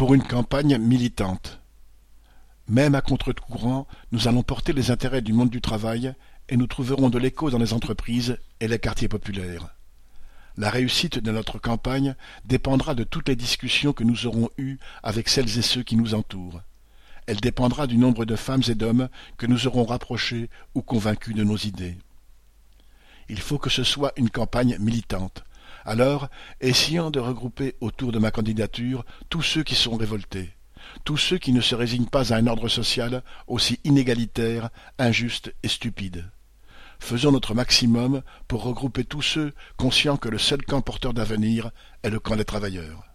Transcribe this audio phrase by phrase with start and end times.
[0.00, 1.60] pour une campagne militante.
[2.68, 6.14] Même à contre-courant, nous allons porter les intérêts du monde du travail
[6.48, 9.76] et nous trouverons de l'écho dans les entreprises et les quartiers populaires.
[10.56, 12.14] La réussite de notre campagne
[12.46, 16.14] dépendra de toutes les discussions que nous aurons eues avec celles et ceux qui nous
[16.14, 16.62] entourent.
[17.26, 21.44] Elle dépendra du nombre de femmes et d'hommes que nous aurons rapprochés ou convaincus de
[21.44, 21.98] nos idées.
[23.28, 25.44] Il faut que ce soit une campagne militante.
[25.84, 26.28] Alors,
[26.60, 30.50] essayons de regrouper autour de ma candidature tous ceux qui sont révoltés,
[31.04, 35.68] tous ceux qui ne se résignent pas à un ordre social aussi inégalitaire, injuste et
[35.68, 36.30] stupide.
[36.98, 41.70] Faisons notre maximum pour regrouper tous ceux conscients que le seul camp porteur d'avenir
[42.02, 43.06] est le camp des travailleurs.